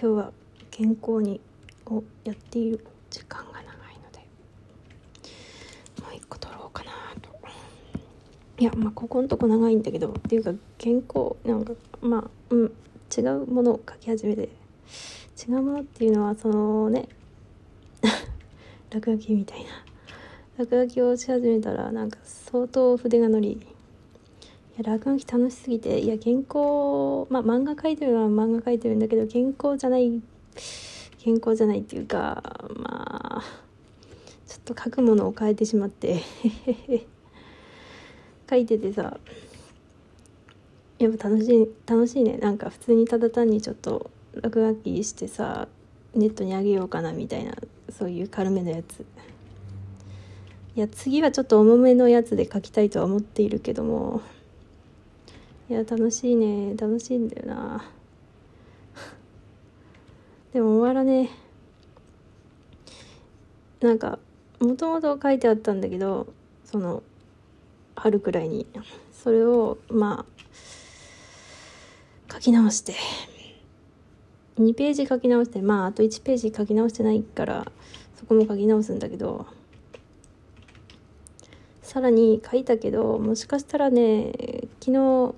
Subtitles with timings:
[0.00, 0.32] 今日は
[0.70, 1.40] 健康に
[1.86, 4.18] をやっている時間が長いので
[6.00, 6.90] もう一個取ろうかな
[7.20, 7.36] と。
[8.60, 12.72] いやまあここのとこ長いんだけどっていうか健康なんかまあうん
[13.16, 14.48] 違うものを書き始めて
[15.36, 17.08] 違うものっていうのはそのね
[18.90, 19.66] 落書きみたいな。
[20.58, 23.66] 落書きをし始めたらなんか相当筆が乗り
[24.78, 30.22] や落書き楽しすぎていや原稿まあ漫画描いてるのは漫画描いてるんだけど原稿じゃない
[31.24, 32.42] 原稿じゃないっていうか
[32.76, 33.42] まあ
[34.46, 36.22] ちょっと書くものを変えてしまって
[38.48, 39.18] 書いててさ
[40.98, 42.38] やっぱ楽しい楽しいね。
[42.38, 45.68] なんか普通にただ単にちょっと落書きしてさ
[46.14, 47.54] ネットにあげようかなみたいな
[47.90, 49.04] そういう軽めのやつ。
[50.74, 54.22] いや次はちょっと重めのやつで書きたいとは思っているけども
[55.70, 56.74] いや楽しいね。
[56.78, 57.84] 楽しいんだよな。
[60.54, 61.28] でも終わらね
[63.80, 64.18] なんか
[64.60, 66.26] もともと書いてあったんだけど
[66.64, 67.02] その
[67.96, 68.66] 春くらいに。
[69.12, 70.24] それをま
[72.28, 72.94] あ書き直して。
[74.58, 75.60] 2ページ書き直して。
[75.60, 77.70] まああと1ページ書き直してないから
[78.16, 79.44] そこも書き直すんだけど。
[81.82, 84.32] さらに書いたけどもしかしたらね
[84.78, 85.34] 昨日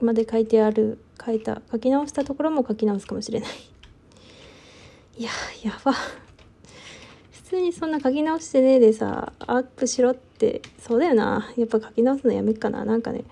[0.00, 3.50] まで書いてある書いた書き直したところも書き直すかもしれない。
[5.18, 5.30] いや
[5.62, 5.92] やば。
[5.92, 10.62] 普通にそんな書き直してねえでさアップしろって。
[10.78, 11.52] そうだよな。
[11.56, 12.84] やっぱ書き直すのやめっかな。
[12.84, 13.24] なんかね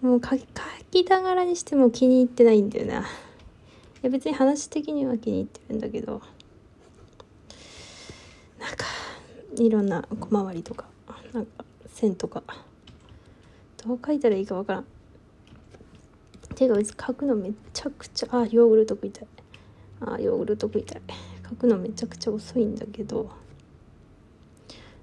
[0.00, 3.00] もう書き書きながらにしても気に入ってないんだよな。
[3.00, 3.04] い
[4.02, 6.20] や別に話的には気に入ってるんだけど。
[8.60, 8.86] なんか
[9.56, 10.86] いろんな小回りとか
[11.32, 12.42] なんか線とか。
[13.86, 14.86] どう書いたらいいかわからん。
[16.66, 19.26] てか別に書くのめちゃくちゃあヨーグルト食いたい。
[20.00, 21.02] あヨーグルト食いたい。
[21.48, 23.30] 書くのめちゃくちゃ遅いんだけど。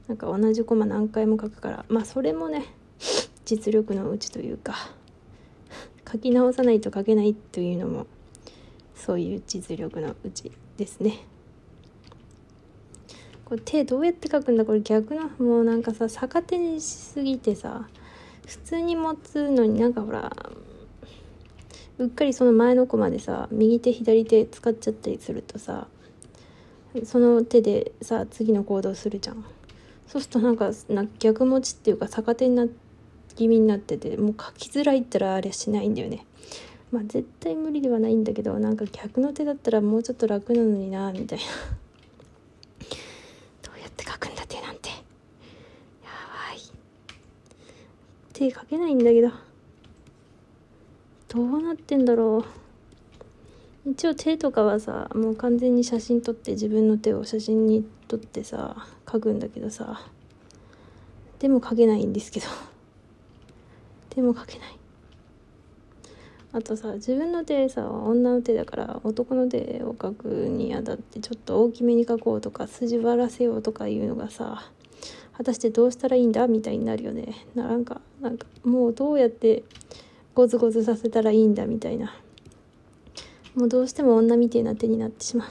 [0.08, 2.66] なんか同じコマ何回も書くからまあそれもね
[3.46, 4.76] 実力のうちというか
[6.12, 8.08] 書き直さないと書けないというのも
[8.94, 11.20] そういう実力のうちですね。
[13.46, 14.66] これ手どうやって書くんだ？
[14.66, 17.88] これ逆のもうなんかさ逆手にしすぎてさ
[18.46, 20.36] 普通に持つのになんかほら
[22.02, 25.88] うっかりその前のコマでさ右手左手使っちゃったりするとさ
[27.06, 29.46] その手でさ次の行動するじゃん。
[30.08, 30.72] そうするとなんか
[31.20, 32.66] 逆持ちっていうか逆手にな
[33.36, 36.26] 気味になっててもう書きづらいったらあれしないんだよね。
[36.92, 41.46] まあ絶対無理ではないんだけどなんか逆の手だったらもうちょっと楽なのになみたいな。
[43.62, 44.90] どうやって書くんだ手なんて。
[44.90, 44.96] や
[46.50, 46.60] ばい。
[48.34, 49.51] 手書けないんだけど。
[51.34, 52.44] どうなってんだろ
[53.86, 53.90] う。
[53.90, 60.02] 一応手とかはさもう完全に写真撮って自分の手を写真に撮ってさ書くんだけどさ。
[61.40, 62.48] でも書けないんですけど。
[64.14, 64.78] でも書けない。
[66.52, 74.70] あとさ自分の手さ女の手だから男の手を描くにあたってちょっと大きめに描こうとか筋張らせようとかいうのがさ
[75.32, 76.48] 果たしてどうしたらいいんだ？
[76.48, 77.34] みたいになるよね。
[77.56, 79.64] なんかなんかもうどうやって
[80.34, 82.16] ゴツゴツさせたらいいんだみたいな。
[83.56, 85.50] もうどうしても女みたいな手になってしまう。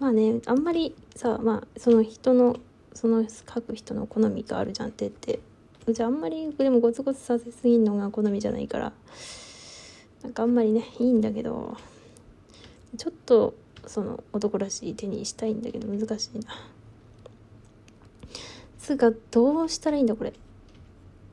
[0.00, 2.56] まあねあんまりさまあその人の
[2.92, 5.40] その描く人の好みがあるじゃん手って。
[5.88, 8.92] じゃああんまりでもゴツゴツさせすぎんのが好みじゃないから。
[10.22, 11.76] なんかあんまりねいいんだけど。
[12.96, 13.54] ちょっと
[13.86, 16.46] その男らしい手にしたいんだけど難しいな。
[18.78, 20.32] つうかどうしたらいいんだこれ。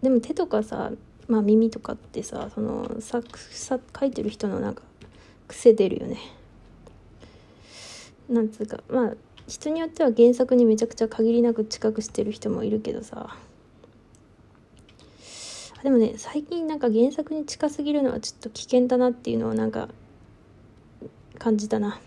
[0.02, 0.92] でも手とかさ
[1.32, 3.22] まあ耳とかってさそのさ
[3.52, 4.84] さ書いてる人のなんか
[5.48, 6.18] 癖出るよね。
[8.30, 9.14] なんつうかまあ
[9.48, 13.38] 人によっては原作にめちゃくちゃ限りなく近くしてる人もいるけどさ。
[15.84, 19.88] でもね最近なんか原作に近すぎるのはちょっと危険だなっていうのをなんか
[21.40, 22.02] 感じたな。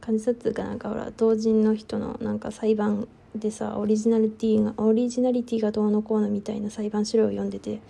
[0.00, 7.80] 感じたっていうかなんかほら同人の人のなんか裁判でさオリジナリティがオリジナリティがどうのこうのみたいな裁判資料を読んでて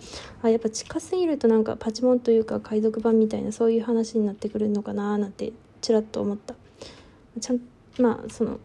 [0.43, 6.53] あやっぱ近すぎるとなんかパチモンというか海賊版みたいなそういう話になってくるのかななんてちらっと思った。
[7.39, 7.61] ちゃん
[7.97, 8.59] まあその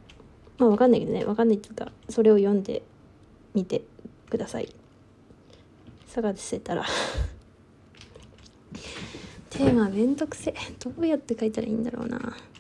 [0.58, 2.82] まあわかんないけどねわかんないっていうかそれを読んで
[3.54, 3.82] みて
[4.28, 4.74] ください。
[6.08, 6.84] 探せたら。
[9.48, 12.18] テーマめんどくせどうやって書いたらいいんだろうな。
[12.18, 12.55] はあ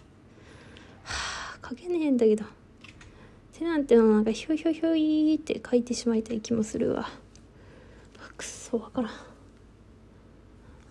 [1.68, 2.44] 書けねえんだけど。
[3.52, 7.08] 手なんてのなんかひょひょひょいって書いてしまいたい気もするわ。
[8.36, 9.12] くそわからん。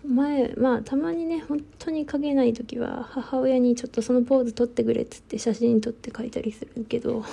[0.07, 7.23] 前まあたまにね本当に描けない時は母親にちょっとそのポーズ撮ってくれっつって写真撮って描いたりするけど。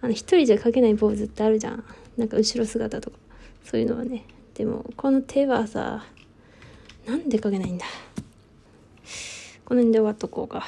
[0.00, 1.84] あの一人じゃ描けないポーズってあるじゃん。
[2.18, 3.16] なんか後ろ姿とか。
[3.64, 4.26] そういうのはね。
[4.54, 6.04] でもこの手はさ
[7.06, 7.86] なんで描けないんだ。
[9.64, 10.66] この辺で終わっとこうか。